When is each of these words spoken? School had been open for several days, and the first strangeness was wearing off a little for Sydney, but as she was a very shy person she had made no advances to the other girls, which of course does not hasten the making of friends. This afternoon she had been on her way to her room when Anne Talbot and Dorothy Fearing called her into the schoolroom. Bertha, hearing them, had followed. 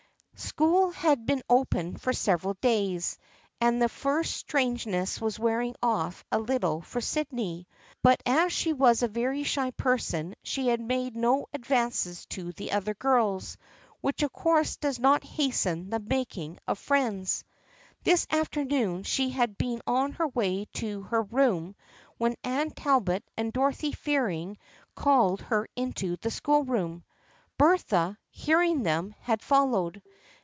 School 0.37 0.89
had 0.89 1.27
been 1.27 1.43
open 1.47 1.97
for 1.97 2.11
several 2.13 2.55
days, 2.55 3.19
and 3.61 3.79
the 3.79 3.87
first 3.87 4.35
strangeness 4.35 5.21
was 5.21 5.37
wearing 5.37 5.75
off 5.83 6.25
a 6.31 6.39
little 6.39 6.81
for 6.81 6.99
Sydney, 6.99 7.67
but 8.01 8.21
as 8.25 8.51
she 8.51 8.73
was 8.73 9.03
a 9.03 9.07
very 9.07 9.43
shy 9.43 9.69
person 9.69 10.33
she 10.41 10.69
had 10.69 10.81
made 10.81 11.15
no 11.15 11.45
advances 11.53 12.25
to 12.27 12.51
the 12.53 12.71
other 12.71 12.95
girls, 12.95 13.55
which 14.01 14.23
of 14.23 14.33
course 14.33 14.77
does 14.77 14.97
not 14.99 15.23
hasten 15.23 15.91
the 15.91 15.99
making 15.99 16.57
of 16.67 16.79
friends. 16.79 17.45
This 18.03 18.25
afternoon 18.31 19.03
she 19.03 19.29
had 19.29 19.59
been 19.59 19.83
on 19.85 20.13
her 20.13 20.27
way 20.29 20.65
to 20.73 21.03
her 21.03 21.21
room 21.21 21.75
when 22.17 22.35
Anne 22.43 22.71
Talbot 22.71 23.23
and 23.37 23.53
Dorothy 23.53 23.91
Fearing 23.91 24.57
called 24.95 25.41
her 25.43 25.67
into 25.75 26.17
the 26.17 26.31
schoolroom. 26.31 27.03
Bertha, 27.59 28.17
hearing 28.31 28.81
them, 28.81 29.13
had 29.21 29.43
followed. 29.43 30.01